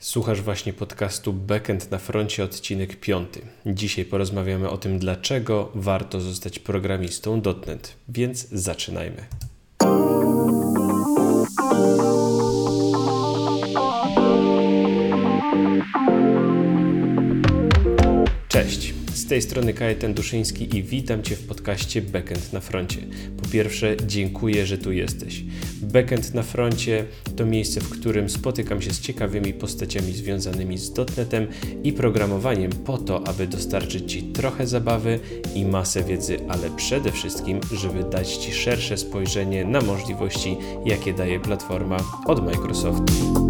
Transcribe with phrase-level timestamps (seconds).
[0.00, 3.28] Słuchasz właśnie podcastu Backend na froncie, odcinek 5.
[3.66, 9.26] Dzisiaj porozmawiamy o tym, dlaczego warto zostać programistą .NET, więc zaczynajmy.
[18.48, 18.99] Cześć.
[19.14, 22.98] Z tej strony Kajetan Duszyński i witam Cię w podcaście Backend na froncie.
[23.42, 25.44] Po pierwsze, dziękuję, że tu jesteś.
[25.82, 27.04] Backend na froncie
[27.36, 31.46] to miejsce, w którym spotykam się z ciekawymi postaciami związanymi z dotnetem
[31.84, 35.20] i programowaniem po to, aby dostarczyć Ci trochę zabawy
[35.54, 41.40] i masę wiedzy, ale przede wszystkim, żeby dać Ci szersze spojrzenie na możliwości, jakie daje
[41.40, 41.96] platforma
[42.26, 43.49] od Microsoftu.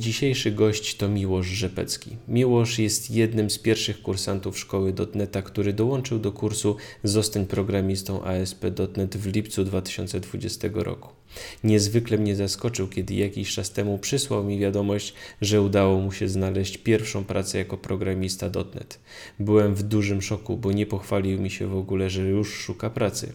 [0.00, 2.16] Dzisiejszy gość to Miłosz Rzepecki.
[2.28, 9.16] Miłosz jest jednym z pierwszych kursantów szkoły .NETA, który dołączył do kursu Zostań programistą ASP.NET
[9.16, 11.19] w lipcu 2020 roku.
[11.64, 16.78] Niezwykle mnie zaskoczył, kiedy jakiś czas temu przysłał mi wiadomość, że udało mu się znaleźć
[16.78, 19.00] pierwszą pracę jako programista .NET.
[19.38, 23.32] Byłem w dużym szoku, bo nie pochwalił mi się w ogóle, że już szuka pracy.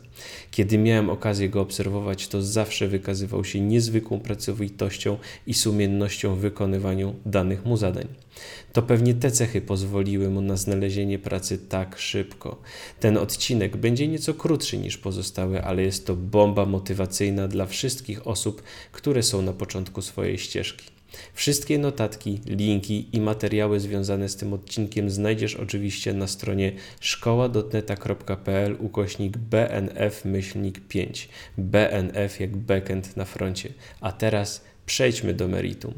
[0.52, 7.15] Kiedy miałem okazję go obserwować, to zawsze wykazywał się niezwykłą pracowitością i sumiennością w wykonywaniu
[7.25, 8.24] danych mu zadań.
[8.73, 12.61] To pewnie te cechy pozwoliły mu na znalezienie pracy tak szybko.
[13.00, 18.64] Ten odcinek będzie nieco krótszy niż pozostałe, ale jest to bomba motywacyjna dla wszystkich osób,
[18.92, 20.95] które są na początku swojej ścieżki.
[21.33, 29.38] Wszystkie notatki, linki i materiały związane z tym odcinkiem znajdziesz oczywiście na stronie szkoła.neta.pl ukośnik
[29.38, 31.27] bnf-5.
[31.58, 33.70] BNF jak backend na froncie.
[34.02, 35.94] A teraz przejdźmy do meritum.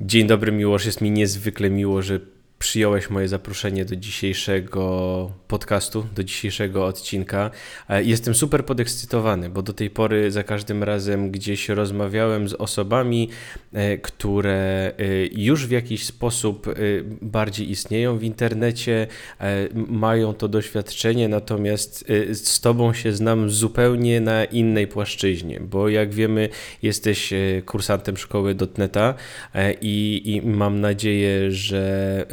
[0.00, 0.86] Dzień dobry, Miłosz.
[0.86, 2.20] Jest mi niezwykle miło, że
[2.58, 7.50] przyjąłeś moje zaproszenie do dzisiejszego podcastu, do dzisiejszego odcinka.
[7.88, 13.28] E, jestem super podekscytowany, bo do tej pory za każdym razem gdzieś rozmawiałem z osobami,
[13.72, 16.68] e, które e, już w jakiś sposób
[17.22, 19.06] bardziej istnieją w internecie,
[19.74, 26.48] mają to doświadczenie, natomiast z Tobą się znam zupełnie na innej płaszczyźnie, bo jak wiemy,
[26.82, 27.30] jesteś
[27.66, 29.14] kursantem szkoły .NETA
[29.80, 32.26] i, i mam nadzieję, że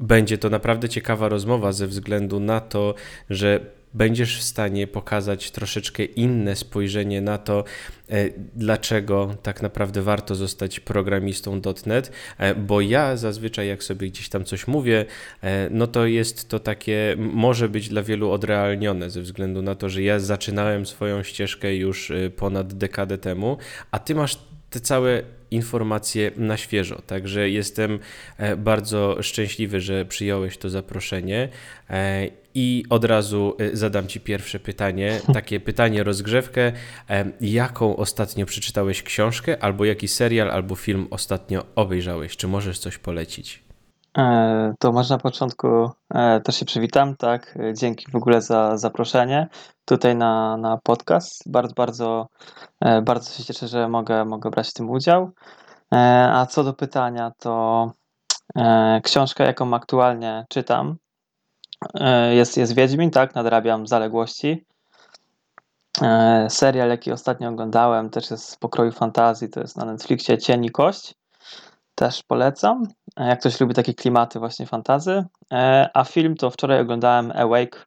[0.00, 2.94] będzie to naprawdę ciekawa rozmowa ze względu na to,
[3.30, 3.60] że
[3.96, 7.64] będziesz w stanie pokazać troszeczkę inne spojrzenie na to,
[8.10, 14.28] e, dlaczego tak naprawdę warto zostać programistą .NET, e, bo ja zazwyczaj jak sobie gdzieś
[14.28, 15.04] tam coś mówię,
[15.42, 19.88] e, no to jest to takie, może być dla wielu odrealnione ze względu na to,
[19.88, 23.56] że ja zaczynałem swoją ścieżkę już ponad dekadę temu,
[23.90, 24.38] a ty masz
[24.76, 27.02] te całe informacje na świeżo.
[27.06, 27.98] Także jestem
[28.38, 31.48] e, bardzo szczęśliwy, że przyjąłeś to zaproszenie.
[31.90, 36.72] E, I od razu e, zadam Ci pierwsze pytanie, takie pytanie rozgrzewkę.
[37.40, 42.36] Jaką ostatnio przeczytałeś książkę, albo jaki serial, albo film ostatnio obejrzałeś?
[42.36, 43.65] Czy możesz coś polecić?
[44.78, 45.90] To może na początku
[46.44, 47.58] też się przywitam, tak?
[47.74, 49.48] Dzięki w ogóle za zaproszenie
[49.86, 51.42] tutaj na, na podcast.
[51.46, 52.28] Bardzo, bardzo,
[52.80, 55.30] e, bardzo się cieszę, że mogę, mogę brać w tym udział.
[55.92, 57.86] E, a co do pytania, to
[58.56, 60.96] e, książka, jaką aktualnie czytam,
[62.30, 64.66] jest, jest Wiedźmin, tak, nadrabiam zaległości.
[66.48, 70.70] Serial, jaki ostatnio oglądałem, też jest z pokroju fantazji, to jest na Netflixie Cień i
[70.70, 71.14] Kość.
[71.96, 72.82] Też polecam,
[73.16, 75.24] jak ktoś lubi takie klimaty właśnie fantazy.
[75.94, 77.86] A film to wczoraj oglądałem Awake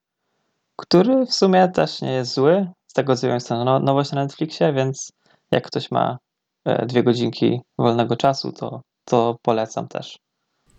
[0.80, 2.68] który w sumie też nie jest zły.
[2.88, 5.12] Z tego co wiem, jest to no, nowość na Netflixie, więc
[5.52, 6.18] jak ktoś ma
[6.66, 10.20] e, dwie godzinki wolnego czasu, to, to polecam też.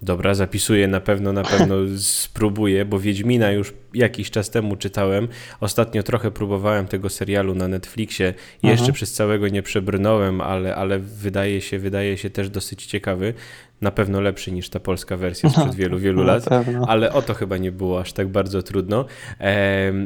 [0.02, 5.28] Dobra, zapisuję na pewno, na pewno spróbuję, bo Wiedźmina już jakiś czas temu czytałem.
[5.60, 8.34] Ostatnio trochę próbowałem tego serialu na Netflixie.
[8.62, 8.92] Jeszcze mhm.
[8.92, 13.34] przez całego nie przebrnąłem, ale, ale wydaje się, wydaje się też dosyć ciekawy
[13.80, 16.44] na pewno lepszy niż ta polska wersja sprzed wielu, wielu lat,
[16.86, 19.04] ale o to chyba nie było aż tak bardzo trudno.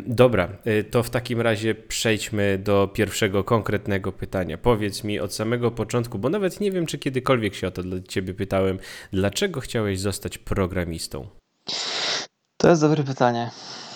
[0.07, 0.49] Dobra,
[0.91, 4.59] to w takim razie przejdźmy do pierwszego konkretnego pytania.
[4.59, 8.03] Powiedz mi od samego początku, bo nawet nie wiem, czy kiedykolwiek się o to dla
[8.09, 8.79] ciebie pytałem,
[9.13, 11.27] dlaczego chciałeś zostać programistą?
[12.57, 13.51] To jest dobre pytanie,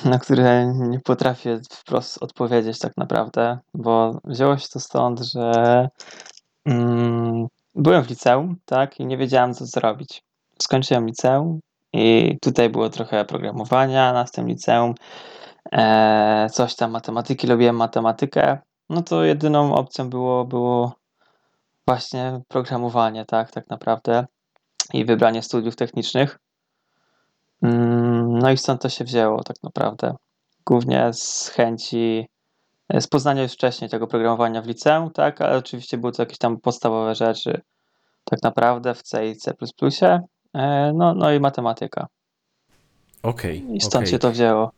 [0.04, 5.88] na które nie potrafię wprost odpowiedzieć tak naprawdę, bo wzięło się to stąd, że
[6.64, 7.46] mm,
[7.78, 10.22] byłem w liceum, tak, i nie wiedziałem, co zrobić.
[10.62, 11.60] Skończyłem liceum
[11.92, 14.94] i tutaj było trochę programowania na tym liceum,
[15.72, 18.58] e, coś tam matematyki, lubiłem matematykę,
[18.90, 20.92] no to jedyną opcją było, było
[21.86, 24.26] właśnie programowanie, tak, tak naprawdę
[24.92, 26.38] i wybranie studiów technicznych.
[27.62, 30.14] Mm, no i stąd to się wzięło tak naprawdę.
[30.66, 32.26] głównie z chęci,
[33.00, 36.60] z poznania już wcześniej tego programowania w liceum, tak, ale oczywiście były to jakieś tam
[36.60, 37.60] podstawowe rzeczy,
[38.24, 39.54] tak naprawdę w C i C++,
[40.94, 42.06] no, no i matematyka.
[43.22, 43.58] Okej.
[43.58, 44.06] Okay, I stąd okay.
[44.06, 44.72] się to wzięło.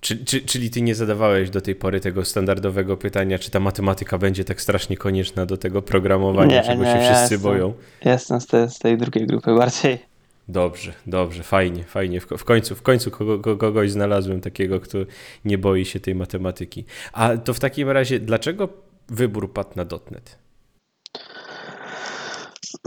[0.00, 4.18] Czy, czy, czyli ty nie zadawałeś do tej pory tego standardowego pytania, czy ta matematyka
[4.18, 7.72] będzie tak strasznie konieczna do tego programowania, nie, czego nie, się wszyscy ja jestem, boją?
[8.04, 10.13] Jestem z tej, z tej drugiej grupy bardziej.
[10.48, 12.20] Dobrze, dobrze, fajnie, fajnie.
[12.20, 14.98] W, końcu, w końcu kogo, kogoś znalazłem takiego, kto
[15.44, 16.84] nie boi się tej matematyki.
[17.12, 18.68] A to w takim razie, dlaczego
[19.08, 20.38] wybór padł na .NET?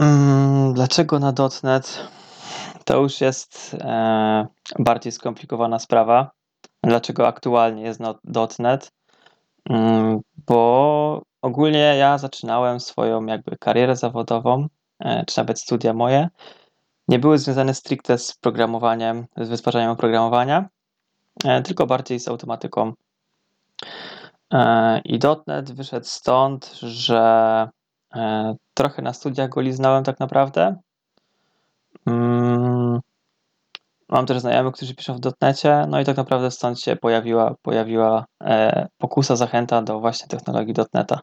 [0.00, 1.32] Mm, dlaczego na
[1.62, 2.08] .NET?
[2.84, 4.46] To już jest e,
[4.78, 6.30] bardziej skomplikowana sprawa.
[6.82, 8.00] Dlaczego aktualnie jest
[8.58, 8.92] .NET?
[9.70, 14.66] Mm, bo ogólnie ja zaczynałem swoją jakby karierę zawodową,
[15.00, 16.28] e, czy nawet studia moje,
[17.08, 20.68] nie były związane stricte z programowaniem, z wytwarzaniem oprogramowania,
[21.44, 22.92] e, tylko bardziej z automatyką.
[24.52, 25.18] E, I
[25.72, 27.68] wyszedł stąd, że
[28.74, 30.76] trochę na studiach go liznałem tak naprawdę.
[32.06, 33.00] Mm,
[34.08, 38.24] Mam też znajomych, którzy piszą w dotnecie, no i tak naprawdę stąd się pojawiła, pojawiła
[38.42, 41.20] e, pokusa, zachęta do właśnie technologii dotneta.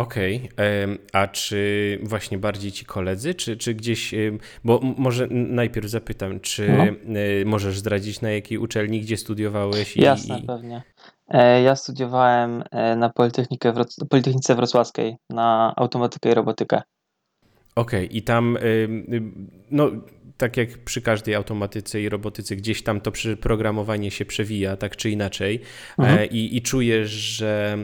[0.00, 0.98] Okej, okay.
[1.12, 4.14] a czy właśnie bardziej ci koledzy, czy, czy gdzieś,
[4.64, 7.14] bo może najpierw zapytam, czy no.
[7.44, 9.96] możesz zdradzić na jakiej uczelni, gdzie studiowałeś?
[9.96, 10.42] I, Jasne, i...
[10.42, 10.82] pewnie.
[11.28, 13.72] E, ja studiowałem e, na Politechnikę,
[14.10, 16.82] Politechnice Wrocławskiej na automatykę i robotykę.
[17.76, 18.16] Okej, okay.
[18.16, 18.58] i tam,
[19.70, 19.90] no
[20.40, 25.10] tak jak przy każdej automatyce i robotyce, gdzieś tam to programowanie się przewija, tak czy
[25.10, 25.60] inaczej,
[25.98, 26.18] mhm.
[26.18, 27.78] E, I, i czujesz, że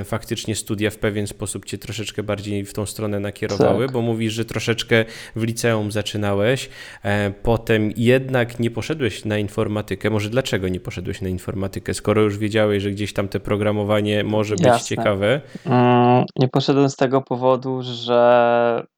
[0.00, 3.92] e, faktycznie studia w pewien sposób cię troszeczkę bardziej w tą stronę nakierowały, tak.
[3.92, 5.04] bo mówisz, że troszeczkę
[5.36, 6.68] w liceum zaczynałeś,
[7.04, 10.10] e, potem jednak nie poszedłeś na informatykę.
[10.10, 14.54] Może dlaczego nie poszedłeś na informatykę, skoro już wiedziałeś, że gdzieś tam te programowanie może
[14.54, 14.96] być Jasne.
[14.96, 15.40] ciekawe?
[15.66, 18.93] Mm, nie poszedłem z tego powodu, że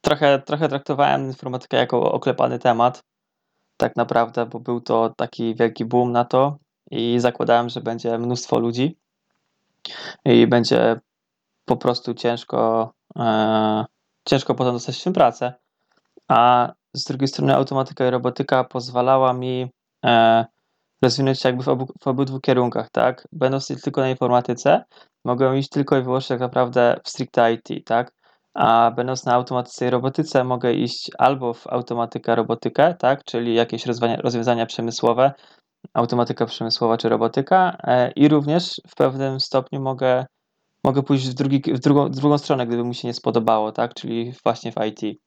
[0.00, 3.02] trochę, trochę traktowałem informatykę jako oklepany temat,
[3.76, 6.58] tak naprawdę, bo był to taki wielki boom na to
[6.90, 8.96] i zakładałem, że będzie mnóstwo ludzi
[10.24, 11.00] i będzie
[11.64, 13.84] po prostu ciężko, e,
[14.24, 15.54] ciężko potem dostać się pracę.
[16.28, 19.70] A z drugiej strony automatyka i robotyka pozwalała mi
[20.04, 20.44] e,
[21.02, 23.28] rozwinąć się jakby w, obu, w obydwu kierunkach, tak?
[23.32, 24.84] Będąc tylko na informatyce,
[25.24, 28.12] mogłem iść tylko i wyłącznie tak naprawdę w stricte IT, tak?
[28.54, 33.86] A będąc na automatyce robotyce mogę iść albo w automatykę, robotykę, tak, czyli jakieś
[34.22, 35.32] rozwiązania przemysłowe,
[35.94, 40.26] automatyka przemysłowa czy robotyka e, i również w pewnym stopniu mogę,
[40.84, 43.94] mogę pójść w, drugi, w, drugą, w drugą stronę, gdyby mi się nie spodobało, tak,
[43.94, 45.20] czyli właśnie w IT.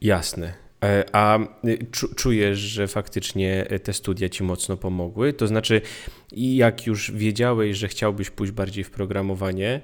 [0.00, 0.67] Jasne.
[0.84, 1.86] E, a y,
[2.16, 5.32] czujesz, że faktycznie te studia ci mocno pomogły?
[5.32, 5.80] To znaczy,
[6.32, 9.80] jak już wiedziałeś, że chciałbyś pójść bardziej w programowanie,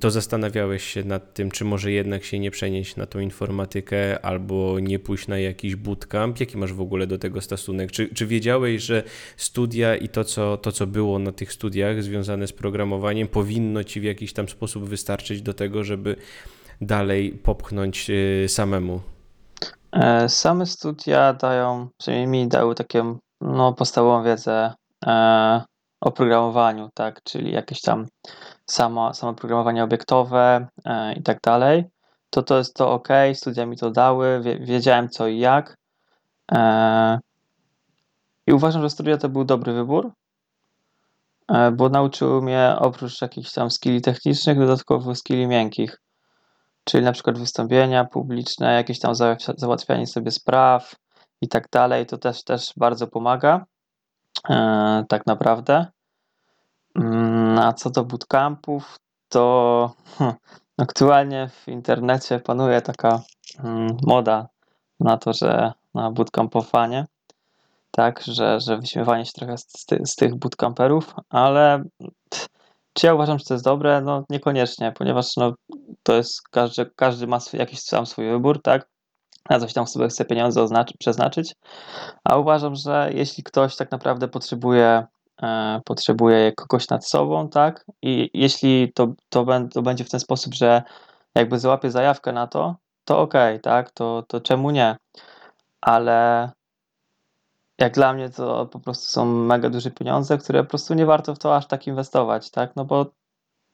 [0.00, 4.80] to zastanawiałeś się nad tym, czy może jednak się nie przenieść na tą informatykę albo
[4.80, 6.40] nie pójść na jakiś bootcamp.
[6.40, 7.92] Jaki masz w ogóle do tego stosunek?
[7.92, 9.02] Czy, czy wiedziałeś, że
[9.36, 14.00] studia i to co, to, co było na tych studiach związane z programowaniem, powinno ci
[14.00, 16.16] w jakiś tam sposób wystarczyć do tego, żeby
[16.80, 19.00] dalej popchnąć y, samemu?
[19.92, 24.74] E, same studia dają, przynajmniej mi dały taką no, podstawową wiedzę
[25.06, 25.64] e,
[26.00, 28.06] o programowaniu, tak, czyli jakieś tam
[28.66, 31.84] samo, samo programowanie obiektowe e, i tak dalej,
[32.30, 35.76] to to jest to ok, studia mi to dały, wiedziałem co i jak.
[38.46, 40.12] I uważam, że studia to był dobry wybór,
[41.72, 45.98] bo nauczyły mnie oprócz jakichś tam skilli technicznych, dodatkowo skilli miękkich,
[46.90, 49.14] czyli na przykład wystąpienia publiczne, jakieś tam
[49.56, 50.94] załatwianie sobie spraw
[51.40, 53.64] i tak dalej, to też, też bardzo pomaga,
[55.08, 55.86] tak naprawdę.
[56.94, 60.32] Mm, a co do bootcampów, to hm,
[60.78, 63.22] aktualnie w internecie panuje taka
[63.58, 64.48] hmm, moda
[65.00, 67.06] na to, że na bootcampowanie,
[67.90, 71.84] tak, że, że wyśmiewanie się trochę z, z tych bootcamperów, ale
[72.96, 74.00] czy ja uważam, że to jest dobre?
[74.00, 75.54] No niekoniecznie, ponieważ no,
[76.02, 78.88] to jest, każdy, każdy ma swój, jakiś sam swój wybór, tak,
[79.50, 81.54] na coś tam sobie chce pieniądze oznaczy, przeznaczyć,
[82.24, 85.06] a uważam, że jeśli ktoś tak naprawdę potrzebuje
[85.42, 87.84] E, potrzebuje kogoś nad sobą, tak?
[88.02, 90.82] I jeśli to, to, to będzie w ten sposób, że
[91.34, 93.90] jakby załapie zajawkę na to, to okej, okay, tak?
[93.90, 94.96] To, to czemu nie?
[95.80, 96.50] Ale
[97.80, 101.34] jak dla mnie to po prostu są mega duże pieniądze, które po prostu nie warto
[101.34, 102.76] w to aż tak inwestować, tak?
[102.76, 103.06] No bo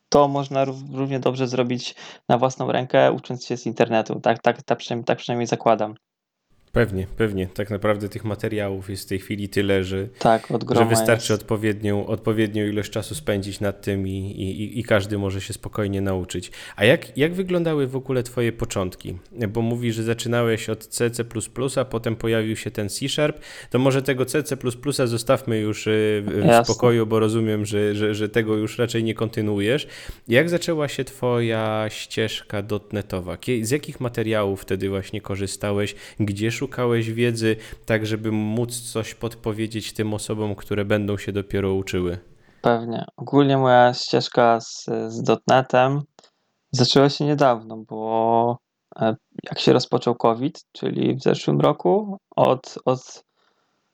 [0.09, 1.95] to można równie dobrze zrobić
[2.29, 5.95] na własną rękę, ucząc się z internetu, tak, tak, tak, przynajmniej, tak przynajmniej zakładam.
[6.73, 7.47] Pewnie, pewnie.
[7.47, 11.43] Tak naprawdę tych materiałów jest w tej chwili tyle, że, Tak, że wystarczy jest.
[11.43, 16.51] odpowiednią, odpowiednią ilość czasu spędzić nad tym i, i, i każdy może się spokojnie nauczyć.
[16.77, 19.19] A jak, jak wyglądały w ogóle Twoje początki?
[19.49, 21.11] Bo mówisz, że zaczynałeś od C,
[21.77, 23.41] a potem pojawił się ten C Sharp.
[23.71, 24.57] To może tego C, C++
[25.05, 26.65] zostawmy już y, w, Jasne.
[26.65, 29.87] spokoju, bo rozumiem, że, że, że tego już raczej nie kontynuujesz.
[30.29, 33.39] Jak zaczęła się Twoja ścieżka dotnetowa?
[33.63, 35.95] Z jakich materiałów wtedy właśnie korzystałeś?
[36.21, 42.19] Gdzie szukałeś wiedzy, tak żeby móc coś podpowiedzieć tym osobom, które będą się dopiero uczyły?
[42.61, 43.05] Pewnie.
[43.17, 46.01] Ogólnie moja ścieżka z, z .NETem
[46.71, 48.59] zaczęła się niedawno, bo
[49.01, 53.25] e, jak się rozpoczął COVID, czyli w zeszłym roku, od, od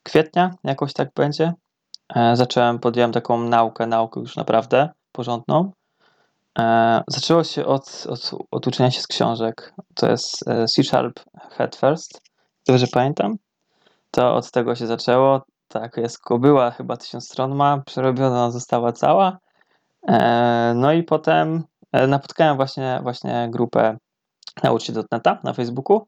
[0.02, 1.52] kwietnia jakoś tak będzie,
[2.14, 5.72] e, zacząłem, podjąłem taką naukę, naukę już naprawdę porządną.
[6.58, 9.74] E, Zaczęło się od, od, od uczenia się z książek.
[9.94, 11.20] To jest e, C Sharp
[11.56, 12.28] Head First,
[12.68, 13.36] dobrze pamiętam.
[14.10, 15.42] To od tego się zaczęło.
[15.68, 19.38] Tak, jest była chyba tysiąc stron ma, przerobiona została cała.
[20.08, 23.96] E, No i potem e, napotkałem właśnie, właśnie grupę
[24.62, 24.88] Naucz
[25.44, 26.06] na Facebooku,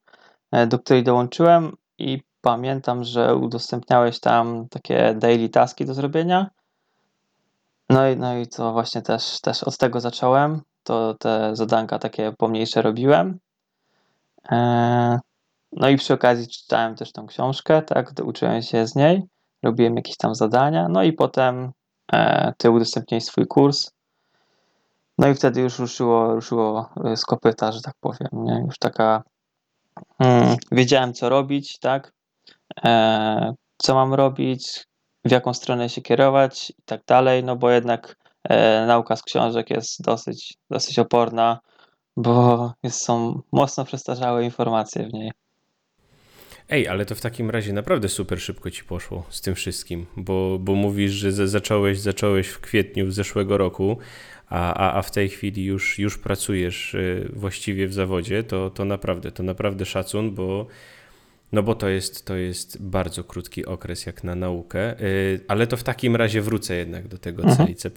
[0.52, 6.50] e, do której dołączyłem i pamiętam, że udostępniałeś tam takie daily taski do zrobienia.
[7.90, 10.60] No i, no i to właśnie też, też od tego zacząłem.
[10.82, 13.38] To te zadanka takie pomniejsze robiłem.
[15.72, 19.22] No i przy okazji czytałem też tą książkę, tak, uczyłem się z niej,
[19.62, 21.72] robiłem jakieś tam zadania, no i potem
[22.12, 23.90] e, ty udostępniłeś swój kurs.
[25.18, 28.62] No i wtedy już ruszyło, ruszyło e, z kopyta, że tak powiem, nie?
[28.66, 29.22] Już taka
[30.18, 32.12] mm, wiedziałem co robić, tak?
[32.84, 34.84] E, co mam robić,
[35.24, 39.70] w jaką stronę się kierować i tak dalej, no bo jednak e, nauka z książek
[39.70, 41.60] jest dosyć, dosyć oporna,
[42.16, 45.32] bo jest, są mocno przestarzałe informacje w niej.
[46.70, 50.58] Ej, ale to w takim razie naprawdę super szybko ci poszło z tym wszystkim, bo,
[50.60, 53.98] bo mówisz, że za- zacząłeś, zacząłeś w kwietniu zeszłego roku,
[54.48, 58.84] a, a, a w tej chwili już, już pracujesz y, właściwie w zawodzie, to, to
[58.84, 60.66] naprawdę, to naprawdę szacun, bo,
[61.52, 65.76] no bo to jest, to jest bardzo krótki okres jak na naukę, y, ale to
[65.76, 67.90] w takim razie wrócę jednak do tego C i C++.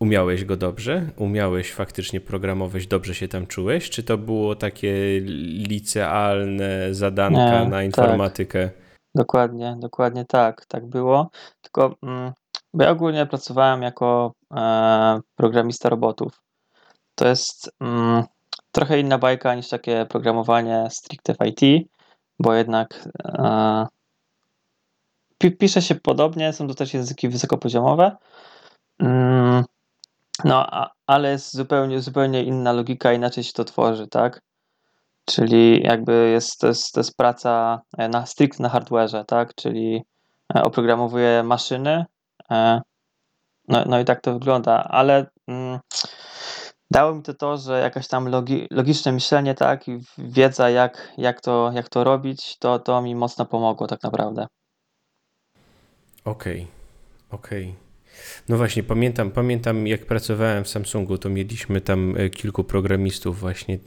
[0.00, 1.10] Umiałeś go dobrze?
[1.16, 2.86] Umiałeś faktycznie programować?
[2.86, 3.90] Dobrze się tam czułeś?
[3.90, 5.20] Czy to było takie
[5.68, 7.84] licealne zadanka Nie, na tak.
[7.84, 8.70] informatykę?
[9.14, 11.30] Dokładnie, dokładnie tak, tak było.
[11.62, 12.32] Tylko mm,
[12.74, 16.40] bo ja ogólnie pracowałem jako e, programista robotów.
[17.14, 18.24] To jest mm,
[18.72, 21.88] trochę inna bajka niż takie programowanie stricte w IT,
[22.38, 23.86] bo jednak e,
[25.38, 28.16] pi, pisze się podobnie, są to też języki wysokopoziomowe,
[28.98, 29.64] mm,
[30.44, 34.40] no a, ale jest zupełnie, zupełnie inna logika, inaczej się to tworzy, tak?
[35.24, 39.54] Czyli jakby jest, to, jest, to jest praca e, na stricte na hardware'ze, tak?
[39.54, 40.02] Czyli
[40.56, 42.04] e, oprogramowuję maszyny.
[42.50, 42.80] e,
[43.68, 45.78] No, no i tak to wygląda, ale mm,
[46.90, 51.40] dało mi to to, że jakaś tam logi, logiczne myślenie, tak, i wiedza, jak, jak,
[51.40, 54.46] to, jak to robić, to, to mi mocno pomogło tak naprawdę.
[56.24, 56.66] Okej,
[57.30, 57.85] okej.
[58.48, 63.74] No właśnie, pamiętam, pamiętam jak pracowałem w Samsungu, to mieliśmy tam e, kilku programistów właśnie,
[63.74, 63.78] e,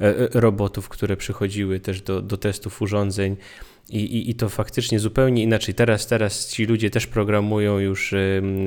[0.00, 3.36] e, robotów, które przychodziły też do, do testów urządzeń
[3.90, 5.74] i, i, i to faktycznie zupełnie inaczej.
[5.74, 8.14] Teraz, teraz ci ludzie też programują już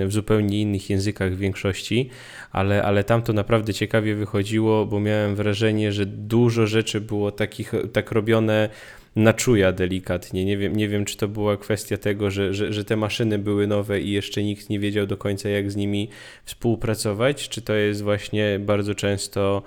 [0.06, 2.10] w zupełnie innych językach w większości,
[2.52, 7.72] ale, ale tam to naprawdę ciekawie wychodziło, bo miałem wrażenie, że dużo rzeczy było takich,
[7.94, 8.70] tak robione
[9.18, 10.46] na czuja delikatnie.
[10.46, 13.68] Nie wiem, nie wiem, czy to była kwestia tego, że, że, że te maszyny były
[13.68, 16.10] nowe i jeszcze nikt nie wiedział do końca, jak z nimi
[16.46, 19.62] współpracować, czy to jest właśnie bardzo często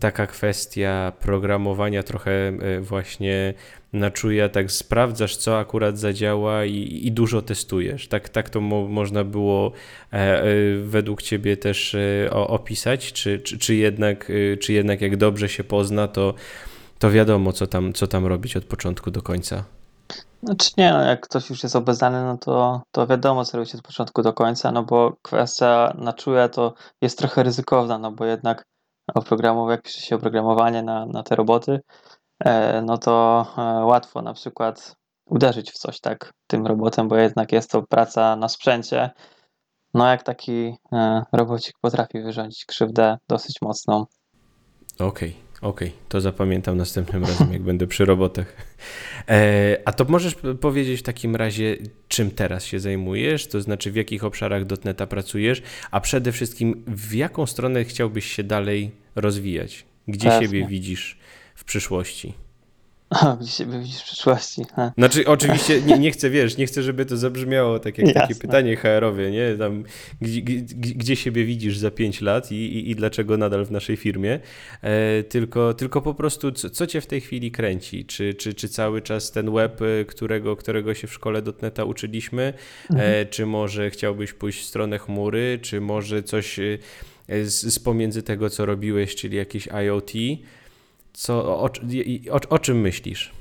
[0.00, 3.54] taka kwestia programowania trochę e, właśnie
[3.92, 8.08] na czuja, tak sprawdzasz, co akurat zadziała i, i dużo testujesz.
[8.08, 9.72] Tak, tak to mo można było
[10.12, 10.44] e, e,
[10.82, 15.48] według ciebie też e, o, opisać, czy, czy, czy, jednak, e, czy jednak jak dobrze
[15.48, 16.34] się pozna, to,
[16.98, 19.64] to wiadomo, co tam, co tam robić od początku do końca.
[20.42, 23.82] Znaczy nie, no jak ktoś już jest obeznany, no to, to wiadomo, co robić od
[23.82, 28.64] początku do końca, no bo kwestia na czuje to jest trochę ryzykowna, no bo jednak
[29.14, 31.80] oprogramowanie, jak pisze się oprogramowanie na, na te roboty,
[32.44, 34.96] e, no to e, łatwo na przykład
[35.26, 39.10] uderzyć w coś tak tym robotem, bo jednak jest to praca na sprzęcie.
[39.94, 44.04] No jak taki e, robocik potrafi wyrządzić krzywdę dosyć mocną.
[44.98, 48.56] Okej, okej, to zapamiętam następnym razem, jak będę przy robotach.
[49.28, 51.76] E, a to możesz powiedzieć w takim razie,
[52.08, 57.14] czym teraz się zajmujesz, to znaczy w jakich obszarach dotneta pracujesz, a przede wszystkim w
[57.14, 59.84] jaką stronę chciałbyś się dalej rozwijać?
[60.08, 60.46] Gdzie Pewnie.
[60.46, 61.18] siebie widzisz
[61.54, 62.43] w przyszłości?
[63.22, 64.62] O, gdzie siebie widzisz w przyszłości.
[64.76, 64.92] Ha.
[64.98, 68.34] Znaczy, oczywiście nie, nie chcę, wiesz, nie chcę, żeby to zabrzmiało tak jak takie Jasne.
[68.34, 69.56] pytanie HR-owie, nie?
[69.58, 69.84] Tam,
[70.20, 70.42] gdzie,
[70.74, 74.40] gdzie, siebie widzisz za 5 lat i, i, i dlaczego nadal w naszej firmie,
[74.82, 78.04] e, tylko, tylko po prostu co, co cię w tej chwili kręci?
[78.04, 82.52] Czy, czy, czy cały czas ten web, e, którego, którego się w szkole dotneta uczyliśmy,
[82.90, 86.78] e, czy może chciałbyś pójść w stronę chmury, czy może coś e,
[87.28, 90.12] z, z pomiędzy tego, co robiłeś, czyli jakieś IoT?
[91.14, 91.70] Co, o,
[92.30, 93.32] o, o czym myślisz?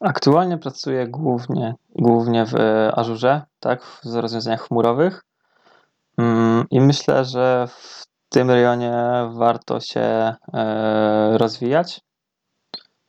[0.00, 2.54] Aktualnie pracuję głównie, głównie w
[2.94, 5.24] Azurze, tak, w rozwiązaniach chmurowych.
[6.18, 8.92] Mm, I myślę, że w tym rejonie
[9.32, 12.00] warto się e, rozwijać.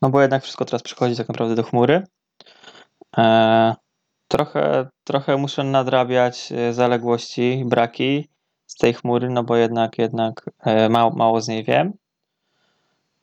[0.01, 2.04] No bo jednak wszystko teraz przychodzi tak naprawdę do chmury.
[3.18, 3.75] E,
[4.28, 8.30] trochę, trochę muszę nadrabiać e, zaległości, braki
[8.68, 11.94] z tej chmury, no bo jednak, jednak e, mało, mało z niej wiem.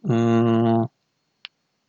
[0.08, 0.86] Mm,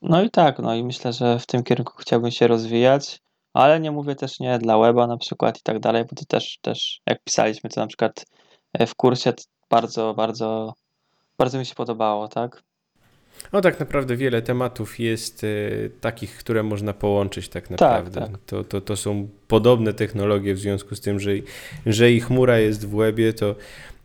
[0.02, 3.20] No i tak, no i myślę, że w tym kierunku chciałbym się rozwijać,
[3.54, 6.60] ale nie mówię też nie dla weba na przykład i tak dalej, bo to też,
[6.62, 8.26] też jak pisaliśmy, to na przykład
[8.74, 9.34] e, w kursie
[9.70, 10.74] bardzo, bardzo,
[11.38, 12.64] bardzo mi się podobało, tak?
[13.54, 15.48] No tak naprawdę wiele tematów jest e,
[16.02, 18.22] takich, które można połączyć tak naprawdę.
[18.22, 18.30] tak.
[18.46, 21.32] To, to, to są podobne technologie w związku z tym, że,
[21.86, 23.56] że i chmura jest w webie, to,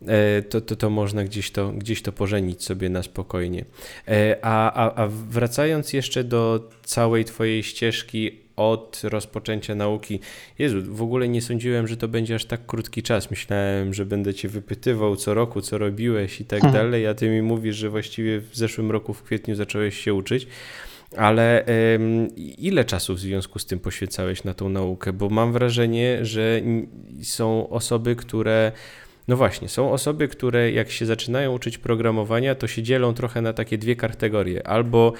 [0.07, 3.65] e, to, to, to można gdzieś to, gdzieś to pożenić sobie na spokojnie.
[4.07, 10.19] E, a, a, a wracając jeszcze do całej twojej ścieżki od rozpoczęcia nauki.
[10.59, 13.31] Jezu, w ogóle nie sądziłem, że to będzie aż tak krótki czas.
[13.31, 16.81] Myślałem, że będę cię wypytywał co roku, co robiłeś i tak Hmm.
[16.81, 20.47] dalej, a ty mi mówisz, że właściwie w zeszłym roku w kwietniu zacząłeś się uczyć.
[21.17, 25.13] Ale em, ile czasu w związku z tym poświęcałeś na tą naukę?
[25.13, 26.61] Bo mam wrażenie, że
[27.23, 28.71] są osoby, które.
[29.27, 33.53] No właśnie, są osoby, które jak się zaczynają uczyć programowania, to się dzielą trochę na
[33.53, 34.67] takie dwie kategorie.
[34.67, 35.13] Albo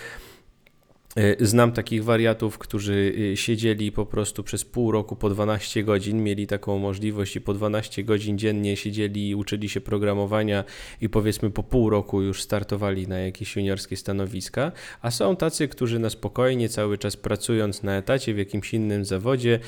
[1.40, 6.48] Znam takich wariatów, którzy e, siedzieli po prostu przez pół roku po 12 godzin, mieli
[6.48, 10.64] taką możliwość i po 12 godzin dziennie siedzieli i uczyli się programowania
[11.02, 16.00] i powiedzmy po pół roku już startowali na jakieś juniorskie stanowiska, a są tacy, którzy
[16.00, 19.60] na spokojnie cały czas pracując na etacie w jakimś innym zawodzie,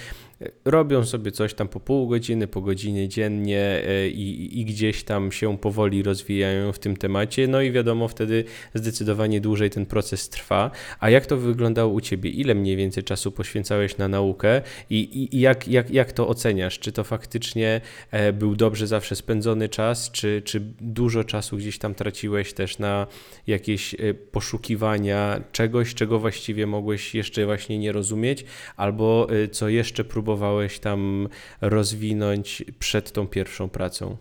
[0.41, 5.03] e, robią sobie coś tam po pół godziny, po godzinie dziennie e, i, i gdzieś
[5.03, 10.29] tam się powoli rozwijają w tym temacie, no i wiadomo wtedy zdecydowanie dłużej ten proces
[10.29, 10.71] trwa.
[10.99, 12.29] A jak to wyglądało u Ciebie?
[12.29, 16.79] Ile mniej więcej czasu poświęcałeś na naukę i, i, i jak, jak, jak to oceniasz?
[16.79, 21.95] Czy to faktycznie e, był dobrze zawsze spędzony czas, czy, czy dużo czasu gdzieś tam
[21.95, 23.07] traciłeś też na
[23.47, 28.45] jakieś e, poszukiwania czegoś, czego właściwie mogłeś jeszcze właśnie nie rozumieć,
[28.77, 31.27] albo e, co jeszcze próbowałeś tam
[31.61, 34.17] rozwinąć przed tą pierwszą pracą?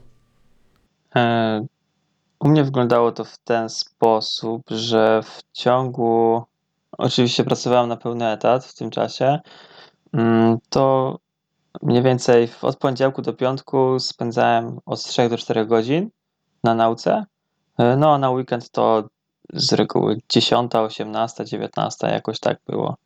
[2.40, 6.42] U mnie wyglądało to w ten sposób, że w ciągu,
[6.98, 9.38] oczywiście pracowałem na pełny etat w tym czasie,
[10.12, 11.16] mm, to
[11.82, 16.10] mniej więcej od poniedziałku do piątku spędzałem od 3 do 4 godzin
[16.64, 17.24] na nauce,
[17.78, 19.08] E, no a na weekend to
[19.52, 22.96] z reguły 10, 18, 19, jakoś tak było.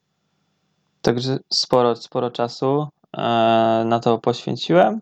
[1.02, 3.20] Także sporo, sporo czasu e,
[3.86, 5.00] na to poświęciłem.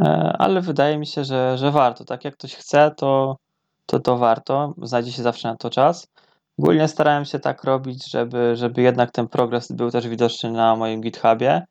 [0.00, 0.04] E,
[0.38, 2.04] ale wydaje mi się, że, że warto.
[2.04, 3.36] Tak jak ktoś chce, to,
[3.86, 4.74] to to warto.
[4.82, 6.08] Znajdzie się zawsze na to czas.
[6.58, 11.00] Ogólnie starałem się tak robić, żeby, żeby jednak ten progres był też widoczny na moim
[11.00, 11.66] GitHubie,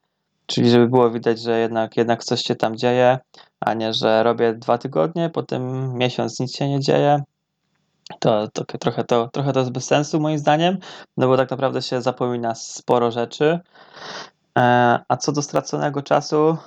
[0.46, 3.20] czyli żeby było widać, że jednak, jednak coś się tam dzieje,
[3.60, 7.24] a nie, że robię dwa tygodnie, potem miesiąc nic się nie dzieje.
[8.20, 10.78] To, to trochę, to trochę to jest bez sensu moim zdaniem,
[11.18, 13.60] no bo tak naprawdę się zapomina sporo rzeczy.
[14.58, 16.58] E, a co do straconego czasu,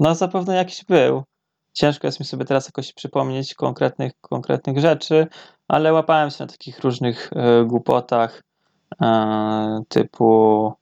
[0.00, 1.22] no zapewne jakiś był.
[1.74, 5.26] Ciężko jest mi sobie teraz jakoś przypomnieć konkretnych, konkretnych rzeczy,
[5.68, 8.42] ale łapałem się na takich różnych e, głupotach
[9.02, 10.72] e, typu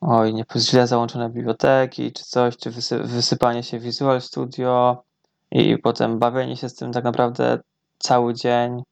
[0.00, 5.02] oj, nie źle załączone biblioteki, czy coś, czy wysy, wysypanie się Visual Studio
[5.50, 7.58] i potem bawienie się z tym tak naprawdę
[7.98, 8.82] cały dzień.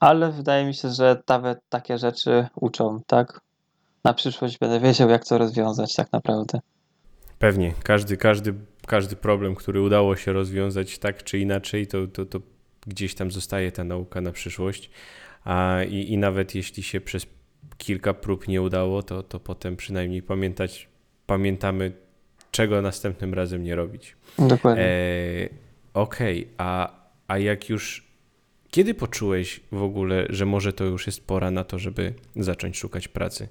[0.00, 3.40] Ale wydaje mi się, że nawet takie rzeczy uczą, tak?
[4.04, 6.60] Na przyszłość będę wiedział, jak to rozwiązać tak naprawdę.
[7.42, 8.54] Pewnie, każdy, każdy,
[8.86, 12.40] każdy problem, który udało się rozwiązać tak czy inaczej, to, to, to
[12.86, 14.90] gdzieś tam zostaje ta nauka na przyszłość.
[15.44, 17.26] A, i, I nawet jeśli się przez
[17.78, 20.88] kilka prób nie udało, to, to potem przynajmniej pamiętać,
[21.26, 21.92] pamiętamy,
[22.50, 24.16] czego następnym razem nie robić.
[24.38, 24.82] Dokładnie.
[24.84, 25.48] E,
[25.94, 26.92] Okej, a,
[27.28, 28.12] a jak już.
[28.70, 33.08] Kiedy poczułeś w ogóle, że może to już jest pora na to, żeby zacząć szukać
[33.08, 33.48] pracy?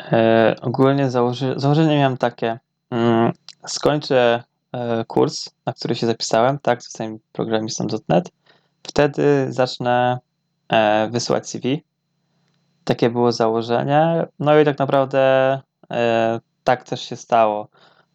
[0.00, 2.58] E, ogólnie założy, założenie miałem takie.
[2.90, 3.32] Mm,
[3.66, 8.30] skończę e, kurs, na który się zapisałem, tak, zostałem programistą.net.
[8.82, 10.18] Wtedy zacznę
[10.68, 11.82] e, wysyłać CV
[12.86, 14.26] takie było założenie.
[14.38, 15.20] No i tak naprawdę
[15.90, 17.68] e, tak też się stało.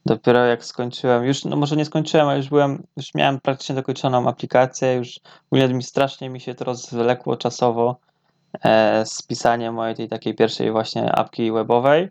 [0.05, 4.27] Dopiero jak skończyłem, już, no może nie skończyłem, ale już byłem, już miałem praktycznie dokończoną
[4.27, 5.19] aplikację, już
[5.51, 7.99] mi strasznie mi się to rozwlekło czasowo
[8.63, 12.09] e, z pisaniem mojej tej takiej pierwszej właśnie apki webowej.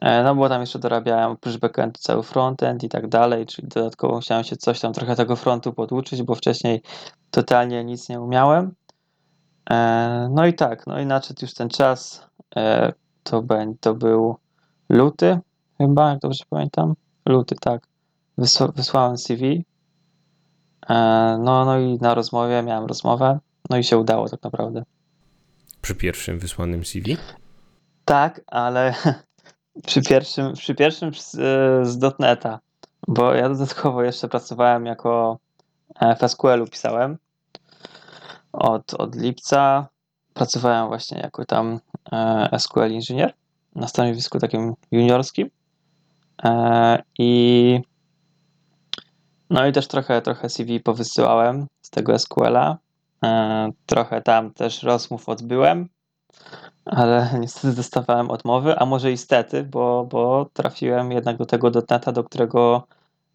[0.00, 4.14] E, no bo tam jeszcze dorabiałem oprócz backendu cały frontend i tak dalej, czyli dodatkowo
[4.14, 6.82] musiałem się coś tam trochę tego frontu poduczyć, bo wcześniej
[7.30, 8.74] totalnie nic nie umiałem.
[9.70, 13.44] E, no i tak, no i nadszedł już ten czas, e, to,
[13.80, 14.36] to był
[14.88, 15.38] luty
[15.78, 16.94] chyba, jak dobrze pamiętam,
[17.26, 17.86] luty, tak.
[18.38, 19.64] Wysła, wysłałem CV,
[21.38, 23.38] no, no i na rozmowie miałem rozmowę,
[23.70, 24.82] no i się udało tak naprawdę.
[25.82, 27.16] Przy pierwszym wysłanym CV?
[28.04, 28.94] Tak, ale
[29.86, 31.30] przy pierwszym, przy pierwszym z,
[31.88, 32.60] z dotneta,
[33.08, 35.38] bo ja dodatkowo jeszcze pracowałem jako
[36.20, 37.18] w SQL-u pisałem
[38.52, 39.88] od, od lipca.
[40.34, 41.80] Pracowałem właśnie jako tam
[42.12, 43.32] e, SQL inżynier
[43.74, 45.50] na stanowisku takim juniorskim
[46.44, 47.80] e, i
[49.50, 52.76] no i też trochę, trochę CV powysyłałem z tego SQL-a.
[53.24, 55.88] E, trochę tam też rozmów odbyłem,
[56.86, 62.12] ale niestety dostawałem odmowy, a może i stety, bo, bo trafiłem jednak do tego dotneta,
[62.12, 62.86] do którego,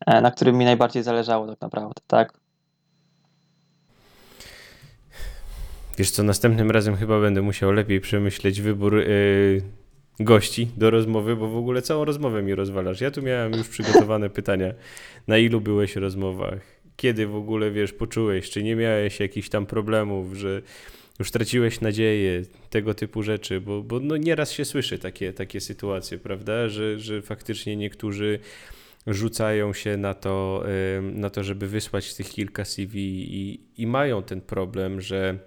[0.08, 2.34] na którym mi najbardziej zależało tak naprawdę, tak?
[5.98, 9.62] Wiesz co, następnym razem chyba będę musiał lepiej przemyśleć wybór yy,
[10.20, 13.02] gości do rozmowy, bo w ogóle całą rozmowę mi rozwalasz.
[13.02, 14.74] Ja tu miałem już przygotowane pytania.
[15.28, 16.60] Na ilu byłeś rozmowach?
[16.96, 18.50] Kiedy w ogóle, wiesz, poczułeś?
[18.50, 20.62] Czy nie miałeś jakichś tam problemów, że
[21.22, 26.18] już traciłeś nadzieję, tego typu rzeczy, bo, bo no nieraz się słyszy takie, takie sytuacje,
[26.18, 28.40] prawda, że, że faktycznie niektórzy
[29.08, 30.64] rzucają się na to,
[31.02, 32.96] na to, żeby wysłać tych kilka CV
[33.34, 35.38] i, i mają ten problem, że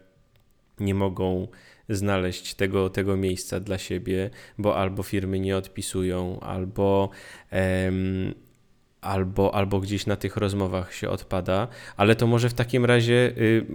[0.81, 1.49] nie mogą
[1.89, 7.11] znaleźć tego, tego miejsca dla siebie, bo albo firmy nie odpisują, albo,
[7.53, 8.35] um,
[9.01, 11.69] albo, albo gdzieś na tych rozmowach się odpada.
[11.97, 13.67] Ale to może w takim razie y,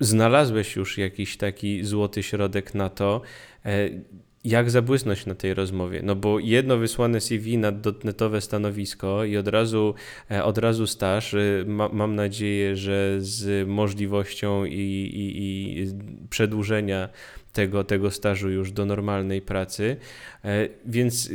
[0.00, 3.22] znalazłeś już jakiś taki złoty środek na to,
[3.66, 4.04] y,
[4.44, 6.00] jak zabłysnąć na tej rozmowie.
[6.02, 9.94] No bo jedno wysłane CV na dotnetowe stanowisko i od razu,
[10.30, 11.34] e, od razu staż.
[11.34, 15.86] Y, ma, mam nadzieję, że z możliwością i, i, i
[16.30, 17.08] przedłużenia
[17.54, 19.96] tego, tego stażu już do normalnej pracy.
[20.44, 21.30] E, więc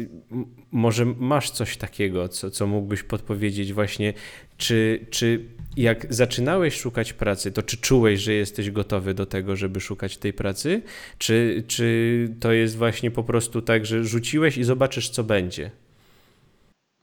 [0.71, 4.13] może masz coś takiego, co, co mógłbyś podpowiedzieć właśnie,
[4.58, 5.45] czy, czy
[5.77, 10.34] jak zaczynałeś szukać pracy, to czy czułeś, że jesteś gotowy do tego, żeby szukać tej
[10.34, 10.82] pracy?
[11.17, 15.71] Czy, czy to jest właśnie po prostu tak, że rzuciłeś i zobaczysz, co będzie?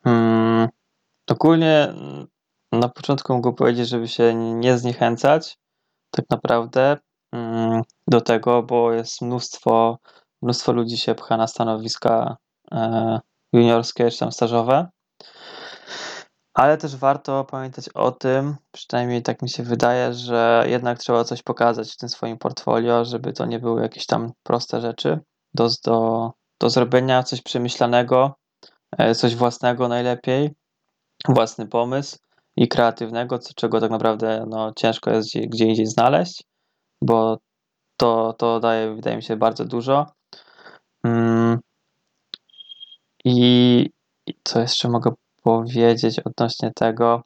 [0.05, 0.69] Hmm,
[1.31, 1.95] ogólnie
[2.73, 5.57] na początku mogę powiedzieć, żeby się nie zniechęcać
[6.11, 6.97] tak naprawdę
[8.09, 9.99] do tego, bo jest mnóstwo,
[10.43, 12.37] mnóstwo ludzi się pcha na stanowiska
[12.73, 13.21] e,
[13.53, 14.89] juniorskie czy tam stażowe.
[16.55, 21.43] Ale też warto pamiętać o tym, przynajmniej tak mi się wydaje, że jednak trzeba coś
[21.43, 25.21] pokazać w tym swoim portfolio, żeby to nie były jakieś tam proste rzeczy.
[25.55, 28.35] Do, do, do zrobienia, coś przemyślanego,
[28.99, 30.51] e, coś własnego najlepiej,
[31.29, 32.19] własny pomysł
[32.57, 36.45] i kreatywnego, czego tak naprawdę no, ciężko jest gdzie, gdzie indziej znaleźć,
[37.03, 37.39] bo
[37.97, 40.07] to, to daje, wydaje mi się, bardzo dużo.
[41.05, 41.59] Mm.
[43.25, 43.91] I,
[44.45, 47.23] co jeszcze mogę powiedzieć odnośnie tego,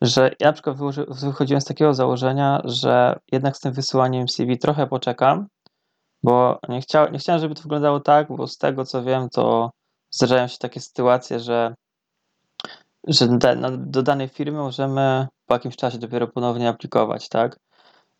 [0.00, 0.76] że ja na przykład
[1.08, 5.46] wychodziłem z takiego założenia, że jednak z tym wysyłaniem CV trochę poczekam,
[6.22, 9.70] bo nie, chciał, nie chciałem, żeby to wyglądało tak, bo z tego co wiem, to
[10.10, 11.74] zdarzają się takie sytuacje, że,
[13.06, 13.28] że
[13.78, 17.58] do danej firmy możemy po jakimś czasie dopiero ponownie aplikować, tak?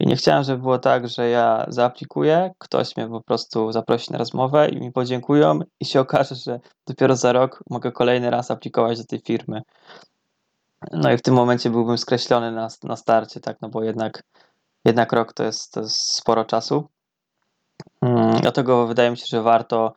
[0.02, 4.18] I nie chciałem, żeby było tak, że ja zaaplikuję, ktoś mnie po prostu zaprosi na
[4.18, 8.98] rozmowę i mi podziękują i się okaże, że dopiero za rok mogę kolejny raz aplikować
[8.98, 9.62] do tej firmy.
[10.92, 14.22] No i w tym momencie byłbym skreślony na, na starcie, tak, no bo jednak,
[14.84, 16.88] jednak rok to jest, to jest sporo czasu.
[18.04, 19.92] Hmm, dlatego wydaje mi się, że warto,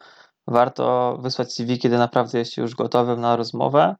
[0.48, 3.96] warto wysłać CV, kiedy naprawdę jest już gotowym na rozmowę.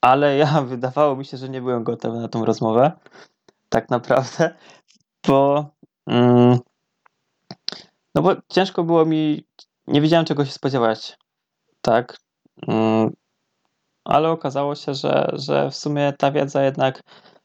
[0.00, 2.92] Ale ja wydawało mi się, że nie byłem gotowy na tą rozmowę
[3.70, 4.54] tak naprawdę,
[5.26, 5.70] bo
[6.06, 6.58] mm,
[8.14, 9.44] no bo ciężko było mi,
[9.86, 11.18] nie wiedziałem czego się spodziewać,
[11.82, 12.16] tak,
[12.68, 13.10] mm,
[14.04, 17.00] ale okazało się, że, że w sumie ta wiedza jednak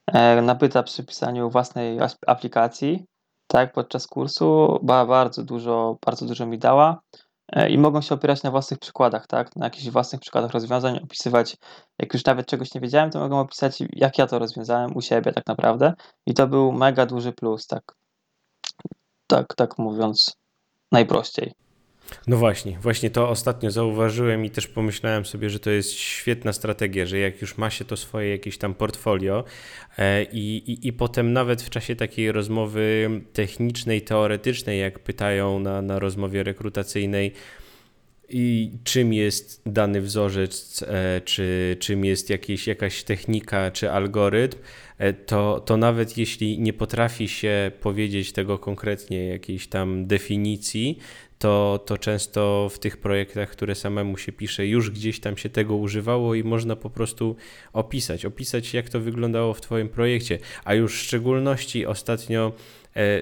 [0.08, 3.06] e, nabyta przy pisaniu własnej aplikacji,
[3.48, 7.02] tak, podczas kursu bardzo dużo, bardzo dużo mi dała
[7.70, 9.56] i mogą się opierać na własnych przykładach, tak?
[9.56, 11.58] Na jakichś własnych przykładach rozwiązań, opisywać,
[12.00, 15.34] jak już nawet czegoś nie wiedziałem, to mogą opisać, jak ja to rozwiązałem u siebie
[15.34, 15.94] tak naprawdę.
[16.26, 17.96] I to był mega duży plus, tak.
[19.28, 20.38] tak, tak mówiąc
[20.92, 21.65] najprościej.
[22.28, 27.06] No właśnie, właśnie to ostatnio zauważyłem i też pomyślałem sobie, że to jest świetna strategia,
[27.06, 29.44] że jak już ma się to swoje jakieś tam portfolio
[29.98, 35.82] e, i, i, i potem nawet w czasie takiej rozmowy technicznej, teoretycznej, jak pytają na,
[35.82, 37.32] na rozmowie rekrutacyjnej,
[38.30, 44.58] i czym jest dany wzorzec, e, czy czym jest jakieś, jakaś technika, czy algorytm,
[44.98, 51.00] e, to, to nawet jeśli nie potrafi się powiedzieć tego konkretnie, jakiejś tam definicji,
[51.46, 55.76] to, to często w tych projektach, które samemu się pisze, już gdzieś tam się tego
[55.76, 57.36] używało i można po prostu
[57.74, 60.40] opisać, opisać jak to wyglądało w Twoim projekcie.
[60.64, 62.52] A już w szczególności ostatnio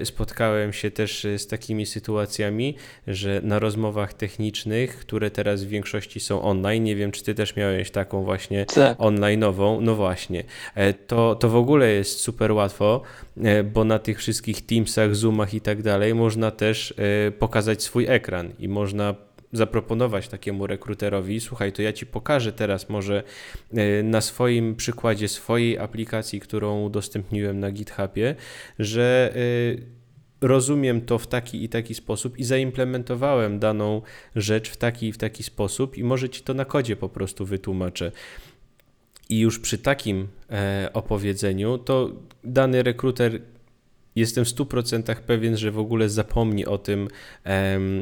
[0.04, 6.20] spotkałem się też e, z takimi sytuacjami, że na rozmowach technicznych, które teraz w większości
[6.20, 8.98] są online, nie wiem, czy ty też miałeś taką właśnie tak.
[8.98, 13.02] online'ową, no właśnie, e, to, to w ogóle jest super łatwo,
[13.72, 16.94] bo na tych wszystkich Teamsach, Zoomach i tak dalej można też
[17.38, 19.14] pokazać swój ekran i można
[19.54, 23.22] zaproponować takiemu rekruterowi, słuchaj, to ja ci pokażę teraz może
[23.72, 28.34] e, na swoim przykładzie swojej aplikacji, którą udostępniłem na GitHubie,
[28.78, 29.34] że
[30.40, 34.02] e, rozumiem to w taki i taki sposób i zaimplementowałem daną
[34.36, 37.46] rzecz w taki i w taki sposób i może ci to na kodzie po prostu
[37.46, 38.12] wytłumaczę.
[39.28, 42.10] I już przy takim e, opowiedzeniu, to
[42.44, 43.40] dany rekruter
[44.16, 47.08] jestem w 100% pewien, że w ogóle zapomni o tym,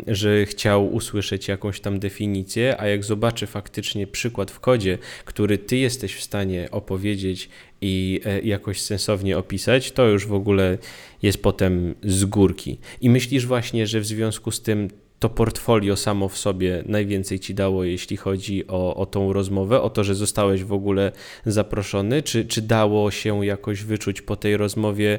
[0.07, 5.77] że chciał usłyszeć jakąś tam definicję, a jak zobaczy faktycznie przykład w kodzie, który ty
[5.77, 7.49] jesteś w stanie opowiedzieć
[7.81, 10.79] i e, jakoś sensownie opisać, to już w ogóle
[11.23, 12.79] jest potem z górki.
[13.01, 17.55] I myślisz właśnie, że w związku z tym to portfolio samo w sobie najwięcej ci
[17.55, 21.13] dało, jeśli chodzi o, o tą rozmowę, o to, że zostałeś w ogóle
[21.47, 22.23] zaproszony?
[22.23, 25.19] Czy, czy dało się jakoś wyczuć po tej rozmowie,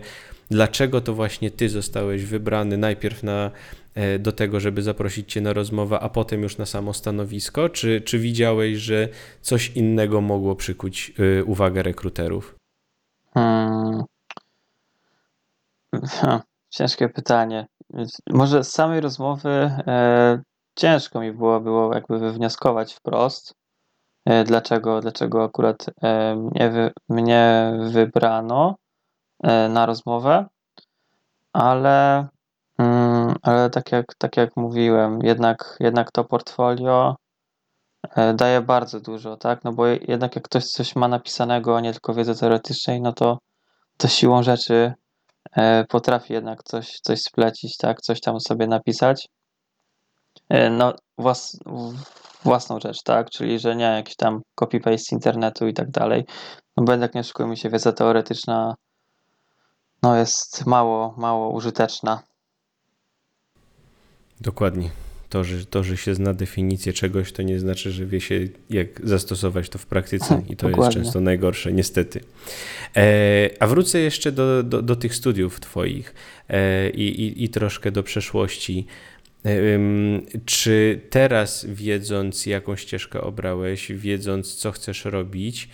[0.54, 3.52] dlaczego to właśnie ty zostałeś wybrany najpierw na,
[3.96, 7.70] e, do tego, żeby zaprosić cię na rozmowę, a potem już na samo stanowisko?
[7.70, 9.08] Czy, czy widziałeś, że
[9.42, 12.56] coś innego mogło przykuć e, uwagę rekruterów?
[13.34, 14.04] Hmm.
[16.70, 17.68] Ciężkie pytanie.
[18.30, 20.42] Może z samej rozmowy e,
[20.76, 23.54] ciężko mi było, było jakby wywnioskować wprost,
[24.26, 28.76] e, dlaczego, dlaczego akurat e, mnie, wy, mnie wybrano.
[29.44, 30.46] E, na rozmowę,
[31.54, 32.28] ale,
[32.78, 37.16] mm, ale tak, jak, tak jak mówiłem, jednak, jednak to portfolio
[38.16, 39.64] e, daje bardzo dużo, tak?
[39.64, 43.38] No bo jednak jak ktoś coś ma napisanego, nie tylko wiedzy teoretycznej, no to,
[43.98, 44.94] to siłą rzeczy
[45.56, 48.02] e, potrafi jednak coś, coś splecić, tak?
[48.02, 49.28] Coś tam sobie napisać.
[50.72, 51.58] No, włas,
[52.44, 53.30] własną rzecz, tak?
[53.30, 56.26] Czyli, że nie jakiś tam copy-paste internetu i tak dalej.
[56.78, 58.76] No bo jednak nie szykuje mi się wiedza teoretyczna
[60.04, 62.24] no jest mało, mało użyteczna.
[64.42, 64.90] Dokładnie.
[65.30, 69.08] To że, to, że się zna definicję czegoś, to nie znaczy, że wie się, jak
[69.08, 70.96] zastosować to w praktyce, i to Dokładnie.
[70.96, 72.22] jest często najgorsze, niestety.
[72.96, 76.14] E, a wrócę jeszcze do, do, do tych studiów Twoich
[76.50, 78.88] e, i, i troszkę do przeszłości.
[80.46, 85.70] Czy teraz, wiedząc, jaką ścieżkę obrałeś, wiedząc, co chcesz robić,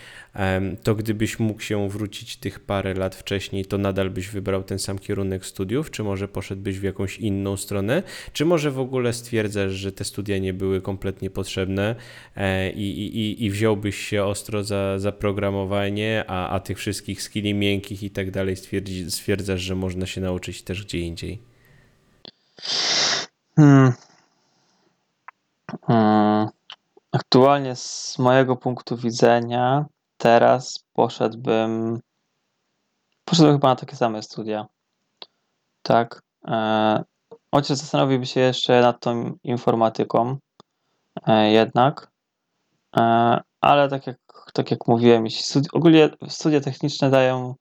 [0.83, 4.99] to gdybyś mógł się wrócić tych parę lat wcześniej, to nadal byś wybrał ten sam
[4.99, 8.03] kierunek studiów, czy może poszedłbyś w jakąś inną stronę,
[8.33, 11.95] czy może w ogóle stwierdzasz, że te studia nie były kompletnie potrzebne
[12.35, 17.53] e, i, i, i wziąłbyś się ostro za, za programowanie, a, a tych wszystkich skilli
[17.53, 18.55] miękkich i tak dalej
[19.09, 21.39] stwierdzasz, że można się nauczyć też gdzie indziej?
[23.59, 23.93] Hmm.
[25.87, 26.49] Hmm.
[27.11, 29.85] Aktualnie z mojego punktu widzenia
[30.17, 31.99] teraz poszedłbym
[33.25, 34.65] poszedłbym chyba na takie same studia.
[35.81, 36.21] Tak.
[36.47, 37.03] E,
[37.51, 40.37] chociaż zastanowiłbym się jeszcze nad tą informatyką
[41.27, 42.11] e, jednak.
[42.97, 43.01] E,
[43.61, 44.17] ale tak jak,
[44.53, 47.55] tak jak mówiłem, studi- ogólnie studia techniczne dają,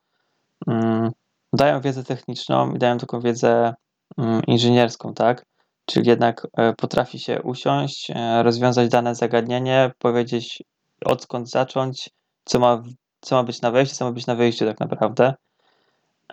[0.66, 1.10] mm,
[1.52, 3.74] dają wiedzę techniczną i dają taką wiedzę
[4.18, 5.48] mm, inżynierską, tak?
[5.88, 10.62] Czyli jednak e, potrafi się usiąść, e, rozwiązać dane zagadnienie, powiedzieć
[11.04, 12.10] odkąd zacząć,
[12.44, 12.82] co ma,
[13.20, 15.34] co ma być na wejściu, co ma być na wyjściu tak naprawdę.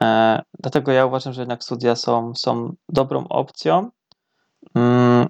[0.01, 3.89] E, dlatego ja uważam, że jednak studia są, są dobrą opcją,
[4.75, 5.27] mm,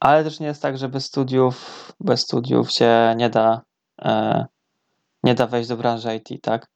[0.00, 3.62] ale też nie jest tak, że bez studiów, bez studiów się nie da,
[5.22, 6.66] nie da wejść do branży IT, tak?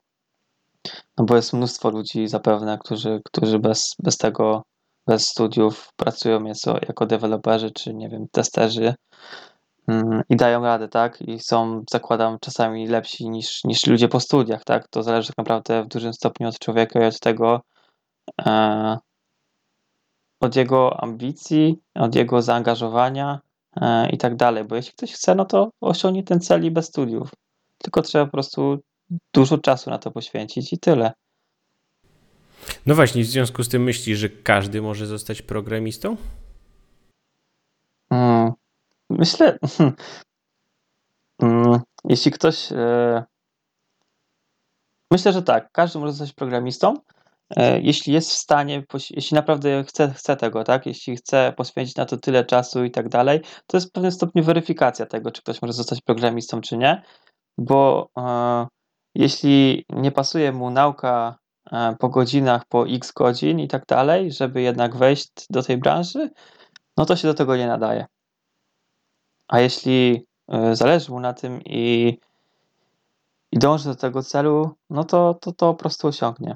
[1.17, 4.63] No bo jest mnóstwo ludzi zapewne, którzy, którzy bez, bez tego
[5.09, 6.43] bez studiów pracują
[6.87, 8.93] jako deweloperzy, czy nie wiem, testerzy
[9.87, 11.21] mm, i dają radę, tak?
[11.21, 14.87] I są, zakładam, czasami lepsi niż, niż ludzie po studiach, tak?
[14.87, 17.61] To zależy tak naprawdę w dużym stopniu od człowieka i od tego,
[18.41, 18.97] e,
[20.39, 23.39] od jego ambicji, od jego zaangażowania
[23.81, 24.63] e, i tak dalej.
[24.63, 27.31] Bo jeśli ktoś chce, no to osiągnie ten cel i bez studiów.
[27.77, 28.79] Tylko trzeba po prostu
[29.33, 31.11] dużo czasu na to poświęcić i tyle.
[32.85, 36.17] No właśnie, w związku z tym myślisz, że każdy może zostać programistą?
[38.09, 38.51] Hmm,
[39.09, 39.59] myślę,
[41.41, 42.71] hmm, jeśli ktoś.
[42.71, 43.23] E,
[45.11, 46.93] myślę, że tak, każdy może zostać programistą,
[47.49, 50.85] e, jeśli jest w stanie, jeśli naprawdę chce, chce tego, tak?
[50.85, 54.43] Jeśli chce poświęcić na to tyle czasu i tak dalej, to jest w pewnym stopniu
[54.43, 57.03] weryfikacja tego, czy ktoś może zostać programistą, czy nie,
[57.57, 58.67] bo e,
[59.15, 61.37] jeśli nie pasuje mu nauka
[61.99, 66.29] po godzinach, po x godzin i tak dalej, żeby jednak wejść do tej branży,
[66.97, 68.05] no to się do tego nie nadaje.
[69.47, 72.17] A jeśli e, zależy mu na tym i,
[73.51, 76.55] i dąży do tego celu, no to, to to po prostu osiągnie.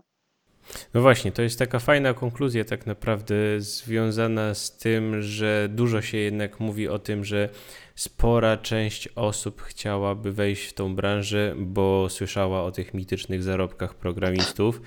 [0.94, 6.18] No właśnie, to jest taka fajna konkluzja, tak naprawdę związana z tym, że dużo się
[6.18, 7.50] jednak mówi o tym, że
[7.96, 14.82] spora część osób chciałaby wejść w tą branżę, bo słyszała o tych mitycznych zarobkach programistów,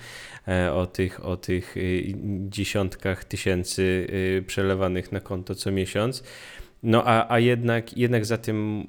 [0.48, 2.14] e, o tych, o tych y,
[2.48, 4.06] dziesiątkach tysięcy
[4.38, 6.22] y, przelewanych na konto co miesiąc.
[6.82, 8.86] No a, a jednak, jednak za tym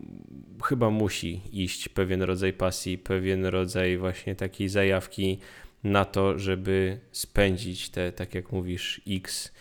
[0.63, 5.39] chyba musi iść pewien rodzaj pasji, pewien rodzaj właśnie takiej zajawki
[5.84, 9.53] na to, żeby spędzić te, tak jak mówisz, x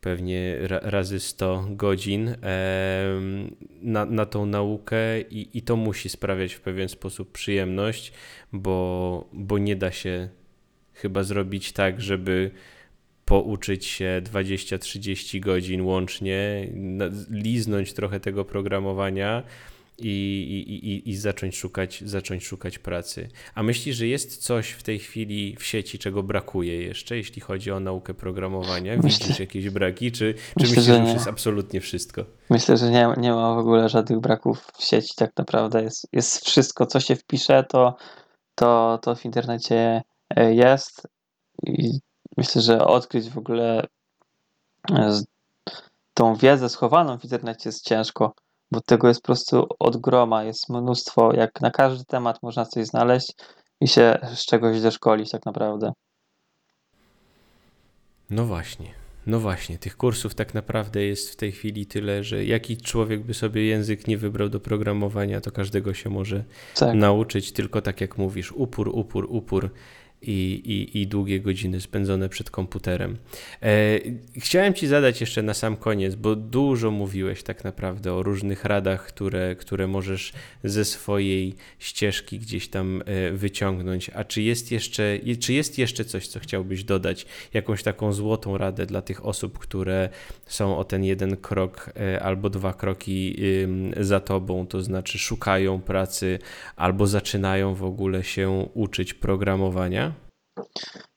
[0.00, 2.34] pewnie razy 100 godzin
[3.82, 8.12] na, na tą naukę i, i to musi sprawiać w pewien sposób przyjemność,
[8.52, 10.28] bo, bo nie da się
[10.92, 12.50] chyba zrobić tak, żeby
[13.24, 16.68] pouczyć się 20-30 godzin łącznie,
[17.30, 19.42] liznąć trochę tego programowania
[19.98, 20.10] i,
[20.84, 23.28] i, i, zacząć, szukać, zacząć szukać pracy.
[23.54, 27.72] A myślisz, że jest coś w tej chwili w sieci, czego brakuje jeszcze, jeśli chodzi
[27.72, 28.96] o naukę programowania?
[28.96, 32.24] Myślę, Widzisz jakieś braki, czy, czy myślę, myślisz, że, że już jest absolutnie wszystko?
[32.50, 36.46] Myślę, że nie, nie ma w ogóle żadnych braków w sieci, tak naprawdę jest, jest
[36.46, 37.96] wszystko, co się wpisze, to,
[38.54, 40.02] to, to w internecie
[40.36, 41.06] e, jest
[41.66, 41.98] i
[42.36, 43.86] myślę, że odkryć w ogóle
[44.90, 45.20] e,
[46.14, 48.34] tą wiedzę schowaną w internecie jest ciężko
[48.70, 52.86] bo tego jest po prostu od groma, jest mnóstwo, jak na każdy temat można coś
[52.86, 53.32] znaleźć
[53.80, 55.92] i się z czegoś doszkolić tak naprawdę.
[58.30, 58.98] No właśnie.
[59.26, 63.34] No właśnie, tych kursów tak naprawdę jest w tej chwili tyle, że jaki człowiek by
[63.34, 66.94] sobie język nie wybrał do programowania, to każdego się może tak.
[66.94, 69.70] nauczyć, tylko tak jak mówisz, upór, upór, upór
[70.22, 73.16] i, i, i długie godziny spędzone przed komputerem.
[73.62, 73.98] E,
[74.36, 79.06] chciałem Ci zadać jeszcze na sam koniec, bo dużo mówiłeś tak naprawdę o różnych radach,
[79.06, 80.32] które, które możesz
[80.64, 84.10] ze swojej ścieżki gdzieś tam e, wyciągnąć.
[84.14, 87.26] A czy jest, jeszcze, czy jest jeszcze coś, co chciałbyś dodać?
[87.54, 90.08] Jakąś taką złotą radę dla tych osób, które
[90.46, 93.36] są o ten jeden krok e, albo dwa kroki
[94.00, 96.38] za Tobą, to znaczy szukają pracy
[96.76, 100.07] albo zaczynają w ogóle się uczyć programowania?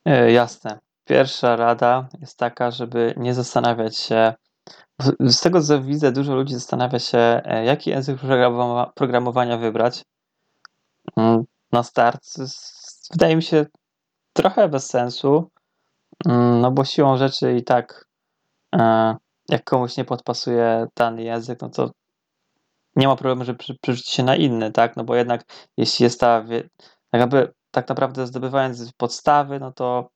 [0.05, 0.79] E, jasne.
[1.05, 4.33] Pierwsza rada jest taka, żeby nie zastanawiać się.
[5.19, 8.19] Z tego co widzę, dużo ludzi zastanawia się, e, jaki język
[8.95, 10.03] programowania wybrać
[11.17, 12.21] mm, na start.
[13.11, 13.65] Wydaje mi się
[14.33, 15.49] trochę bez sensu,
[16.25, 18.05] mm, no bo siłą rzeczy i tak,
[18.75, 19.15] e,
[19.49, 21.91] jak komuś nie podpasuje dany język, no to
[22.95, 24.97] nie ma problemu, żeby przerzucić się na inny, tak?
[24.97, 25.43] No bo jednak
[25.77, 26.45] jeśli jest ta,
[27.13, 30.09] jakby tak naprawdę zdobywając podstawy, no to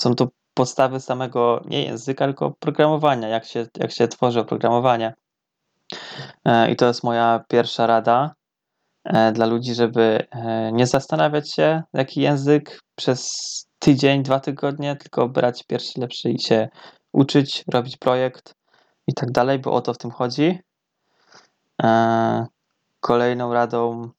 [0.00, 5.14] są to podstawy samego nie języka, tylko programowania, jak się, jak się tworzy oprogramowanie.
[6.44, 8.34] E, I to jest moja pierwsza rada
[9.04, 13.30] e, dla ludzi, żeby e, nie zastanawiać się, jaki język przez
[13.78, 16.68] tydzień, dwa tygodnie, tylko brać pierwszy lepszy i się
[17.12, 18.54] uczyć, robić projekt
[19.06, 20.58] i tak dalej, bo o to w tym chodzi.
[23.00, 24.10] Kolejną radą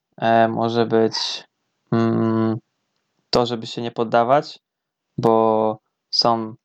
[0.49, 1.13] może być
[1.91, 2.26] mm,
[3.29, 4.59] to, żeby się nie poddawać,
[5.17, 5.77] bo
[6.11, 6.55] są,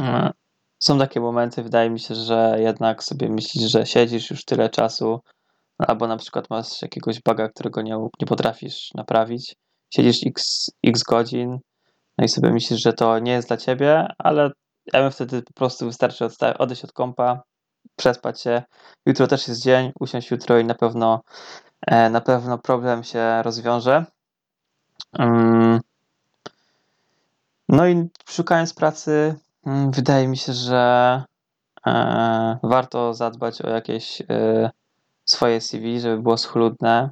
[0.00, 0.32] e,
[0.78, 5.20] są takie momenty, wydaje mi się, że jednak sobie myślisz, że siedzisz już tyle czasu,
[5.78, 9.56] albo na przykład masz jakiegoś buga, którego nie, nie potrafisz naprawić,
[9.94, 11.58] siedzisz x, x godzin,
[12.18, 14.50] no i sobie myślisz, że to nie jest dla ciebie, ale
[14.92, 16.28] ja bym wtedy po prostu wystarczy
[16.58, 17.42] odejść od kompa,
[17.96, 18.62] przespać się.
[19.06, 21.20] Jutro też jest dzień, usiąść jutro i na pewno,
[21.86, 24.04] e, na pewno problem się rozwiąże.
[25.18, 25.80] Mm.
[27.68, 29.34] No i szukając pracy,
[29.66, 31.24] mm, wydaje mi się, że
[31.86, 34.70] e, warto zadbać o jakieś e,
[35.24, 37.10] swoje CV, żeby było schludne,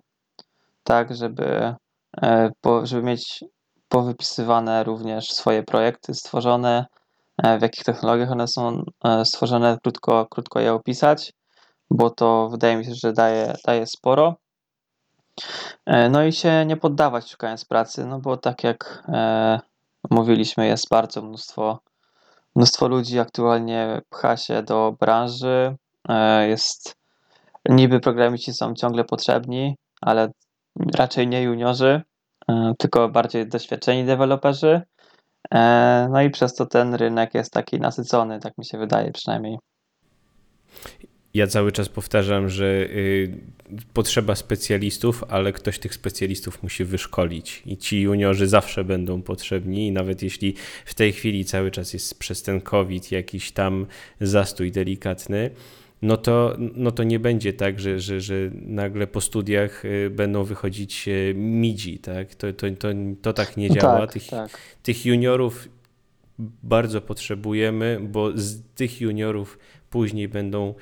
[0.85, 1.75] tak, żeby,
[2.23, 2.51] e,
[2.83, 3.45] żeby mieć
[3.89, 6.87] powypisywane również swoje projekty stworzone,
[7.59, 8.83] w jakich technologiach one są
[9.25, 11.33] stworzone, krótko, krótko je opisać,
[11.91, 14.37] bo to wydaje mi się, że daje, daje sporo.
[16.11, 19.05] No i się nie poddawać szukając pracy, no bo tak jak
[20.11, 21.79] mówiliśmy, jest bardzo mnóstwo,
[22.57, 25.77] mnóstwo ludzi aktualnie pcha się do branży.
[26.49, 26.97] Jest
[27.69, 30.31] niby programiści są ciągle potrzebni, ale
[30.95, 32.03] raczej nie juniorzy,
[32.49, 34.83] e, tylko bardziej doświadczeni deweloperzy.
[35.55, 39.59] E, no i przez to ten rynek jest taki nasycony, tak mi się wydaje przynajmniej.
[41.35, 43.39] Ja cały czas powtarzam, że y,
[43.95, 49.93] potrzeba specjalistów, ale ktoś tych specjalistów musi wyszkolić i ci juniorzy zawsze będą potrzebni i
[49.93, 50.55] nawet jeśli
[50.85, 53.87] w tej chwili cały czas jest przez ten COVID jakiś tam
[54.21, 55.51] zastój delikatny,
[56.03, 60.45] no to, no to nie będzie tak, że, że, że nagle po studiach y, będą
[60.45, 62.35] wychodzić y, midzi, tak?
[62.35, 62.89] To, to, to,
[63.23, 64.01] to tak nie działa.
[64.01, 64.59] Tak, tych, tak.
[64.83, 65.69] tych juniorów
[66.63, 69.59] bardzo potrzebujemy, bo z tych juniorów
[69.91, 70.75] później będą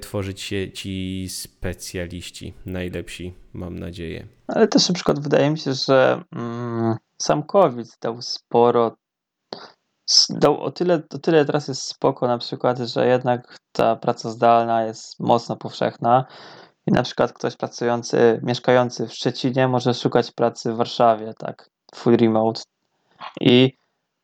[0.00, 4.26] tworzyć się ci specjaliści, najlepsi, mam nadzieję.
[4.48, 8.96] Ale też na przykład wydaje mi się, że mm, sam COVID dał sporo
[10.30, 14.84] dał o tyle, o tyle teraz jest spoko na przykład, że jednak ta praca zdalna
[14.84, 16.24] jest mocno powszechna
[16.86, 22.16] i na przykład ktoś pracujący, mieszkający w Szczecinie może szukać pracy w Warszawie, tak, full
[22.16, 22.62] remote.
[23.40, 23.72] I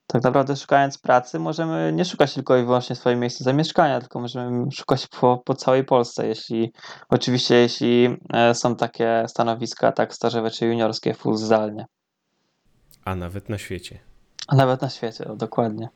[0.06, 4.72] tak naprawdę szukając pracy możemy nie szukać tylko i wyłącznie swojego miejsca zamieszkania, tylko możemy
[4.72, 6.72] szukać po, po całej Polsce, jeśli
[7.08, 11.86] oczywiście jeśli e, są takie stanowiska tak stażowe czy juniorskie full zdalnie.
[13.04, 13.98] A nawet na świecie.
[14.48, 15.88] A nawet na świecie, o, dokładnie.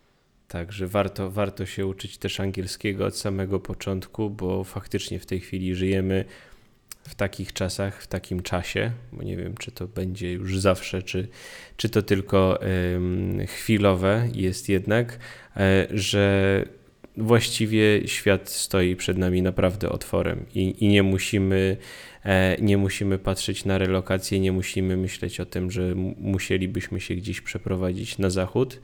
[0.48, 5.74] Także warto, warto się uczyć też angielskiego od samego początku, bo faktycznie w tej chwili
[5.74, 6.24] żyjemy
[7.08, 11.28] w takich czasach, w takim czasie, bo nie wiem, czy to będzie już zawsze, czy,
[11.76, 12.60] czy to tylko
[13.46, 15.18] chwilowe jest jednak,
[15.56, 16.64] e, że
[17.16, 21.76] właściwie świat stoi przed nami naprawdę otworem i, i nie, musimy,
[22.24, 27.40] e, nie musimy patrzeć na relokację, nie musimy myśleć o tym, że musielibyśmy się gdzieś
[27.40, 28.80] przeprowadzić na zachód,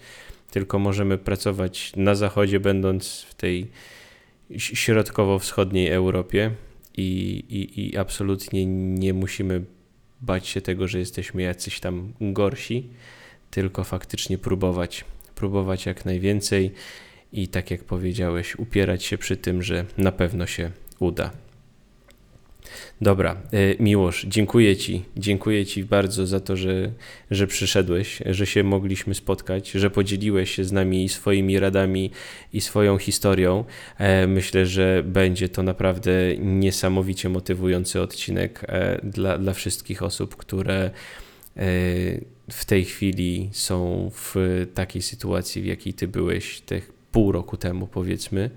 [0.51, 3.67] tylko możemy pracować na zachodzie, będąc w tej
[4.59, 6.51] środkowo-wschodniej Europie
[6.97, 9.65] i, i, i absolutnie nie musimy
[10.21, 12.89] bać się tego, że jesteśmy jacyś tam gorsi,
[13.51, 16.71] tylko faktycznie próbować, próbować jak najwięcej
[17.33, 21.31] i tak jak powiedziałeś, upierać się przy tym, że na pewno się uda.
[23.01, 25.05] Dobra, e, Miłosz, dziękuję Ci.
[25.17, 26.93] Dziękuję Ci bardzo za to, że,
[27.31, 32.11] że przyszedłeś, że się mogliśmy spotkać, że podzieliłeś się z nami swoimi radami
[32.53, 33.65] i swoją historią.
[33.99, 40.91] E, myślę, że będzie to naprawdę niesamowicie motywujący odcinek e, dla, dla wszystkich osób, które
[42.51, 44.35] w tej chwili są w
[44.75, 48.51] takiej sytuacji, w jakiej Ty byłeś, tych pół roku temu, powiedzmy.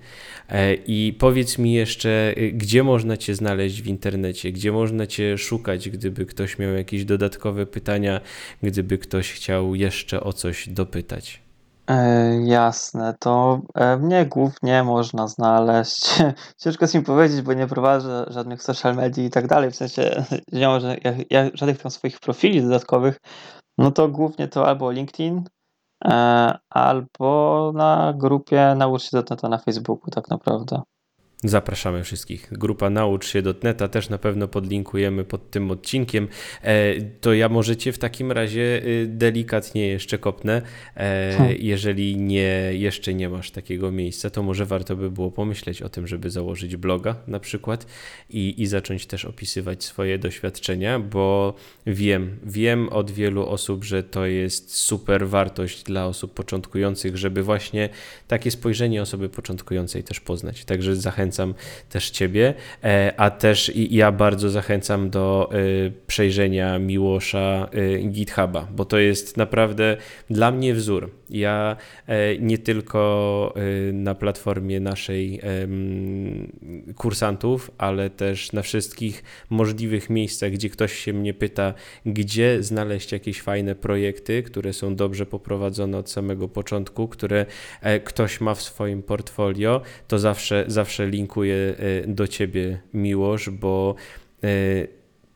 [0.49, 5.37] E, I powiedz mi jeszcze, y, gdzie można Cię znaleźć w internecie, gdzie można Cię
[5.37, 8.21] szukać, gdyby ktoś miał jakieś dodatkowe pytania,
[8.63, 11.41] gdyby ktoś chciał jeszcze o coś dopytać.
[11.87, 16.09] E, jasne, to e, mnie głównie można znaleźć.
[16.63, 19.71] Ciężko jest mi powiedzieć, bo nie prowadzę żadnych social media i tak dalej.
[19.71, 20.81] W sensie nie mam
[21.53, 23.17] żadnych tam swoich profili dodatkowych.
[23.77, 25.58] No to głównie to albo LinkedIn, E,
[26.69, 29.17] albo na grupie Naucz się
[29.49, 30.81] na Facebooku tak naprawdę.
[31.43, 32.47] Zapraszamy wszystkich.
[32.51, 36.27] Grupa Naucz się dotneta też na pewno podlinkujemy pod tym odcinkiem.
[36.61, 40.61] E, to ja możecie w takim razie y, delikatnie jeszcze kopnę.
[40.95, 41.55] E, hmm.
[41.59, 46.07] Jeżeli nie, jeszcze nie masz takiego miejsca, to może warto by było pomyśleć o tym,
[46.07, 47.85] żeby założyć bloga na przykład
[48.29, 51.53] i, i zacząć też opisywać swoje doświadczenia, bo
[51.87, 57.89] wiem, wiem od wielu osób, że to jest super wartość dla osób początkujących, żeby właśnie
[58.27, 60.65] takie spojrzenie osoby początkującej też poznać.
[60.65, 61.53] Także zachęcam zachęcam
[61.89, 62.53] też Ciebie,
[62.83, 65.57] e, a też ja bardzo zachęcam do e,
[66.07, 69.97] przejrzenia Miłosza e, GitHuba, bo to jest naprawdę
[70.29, 71.18] dla mnie wzór.
[71.29, 71.75] Ja
[72.39, 73.53] nie tylko
[73.93, 75.41] na platformie naszej
[76.95, 81.73] kursantów, ale też na wszystkich możliwych miejscach, gdzie ktoś się mnie pyta,
[82.05, 87.45] gdzie znaleźć jakieś fajne projekty, które są dobrze poprowadzone od samego początku, które
[88.03, 93.95] ktoś ma w swoim portfolio, to zawsze, zawsze linkuję e, do ciebie, Miłosz, bo
[94.43, 94.47] e,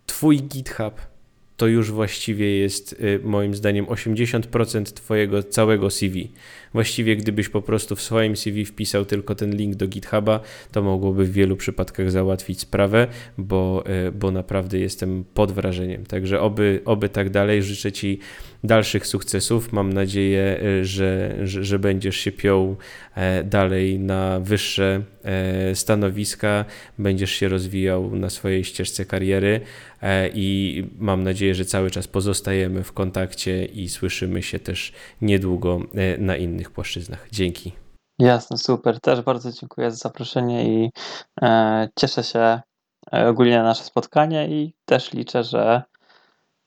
[0.06, 1.13] twój GitHub
[1.58, 6.32] to już właściwie jest e, moim zdaniem 80% twojego całego CV,
[6.74, 10.40] Właściwie gdybyś po prostu w swoim CV wpisał tylko ten link do GitHuba,
[10.72, 16.06] to mogłoby w wielu przypadkach załatwić sprawę, bo, e, bo naprawdę jestem pod wrażeniem.
[16.06, 17.64] Także oby, oby tak dalej.
[17.64, 18.20] Życzę Ci
[18.64, 19.74] dalszych sukcesów.
[19.74, 22.76] Mam nadzieję, e, że, że, że będziesz się piął
[23.16, 25.02] e, dalej na wyższe
[25.74, 26.66] stanowiska,
[26.98, 29.62] będziesz się rozwijał na swojej ścieżce kariery
[30.34, 35.80] i mam nadzieję, że cały czas pozostajemy w kontakcie i słyszymy się też niedługo
[36.18, 37.28] na innych płaszczyznach.
[37.32, 37.74] Dzięki.
[38.20, 39.00] Jasne, super.
[39.00, 40.92] Też bardzo dziękuję za zaproszenie i
[41.42, 42.62] e, cieszę się
[43.14, 45.84] e, ogólnie na nasze spotkanie i też liczę, że,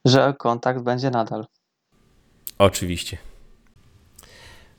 [0.04, 1.46] że kontakt będzie nadal.
[2.58, 3.18] Oczywiście.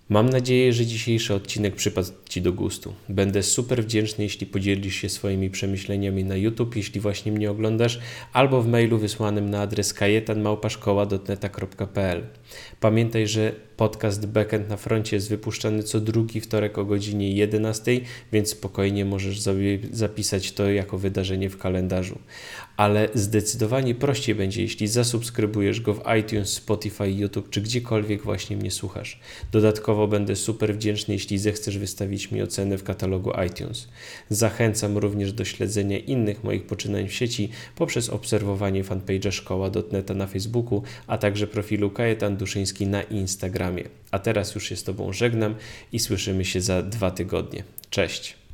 [0.09, 2.93] Mam nadzieję, że dzisiejszy odcinek przypadł Ci do gustu.
[3.09, 7.99] Będę super wdzięczny, jeśli podzielisz się swoimi przemyśleniami na YouTube, jeśli właśnie mnie oglądasz,
[8.33, 12.23] albo w mailu wysłanym na adres kajetanmałpaszkoła.pl.
[12.79, 17.99] Pamiętaj, że podcast Backend na froncie jest wypuszczany co drugi wtorek o godzinie 11,
[18.31, 19.39] więc spokojnie możesz
[19.91, 22.19] zapisać to jako wydarzenie w kalendarzu.
[22.77, 28.71] Ale zdecydowanie prościej będzie, jeśli zasubskrybujesz go w iTunes, Spotify, YouTube czy gdziekolwiek właśnie mnie
[28.71, 29.19] słuchasz.
[29.51, 33.87] Dodatkowo będę super wdzięczny, jeśli zechcesz wystawić mi ocenę w katalogu iTunes.
[34.29, 40.83] Zachęcam również do śledzenia innych moich poczynań w sieci poprzez obserwowanie fanpage'a szkoła.net na Facebooku,
[41.07, 43.83] a także profilu Kajetan Duszyński na Instagramie.
[44.11, 45.55] A teraz już się z Tobą żegnam
[45.91, 47.63] i słyszymy się za dwa tygodnie.
[47.89, 48.46] Cześć!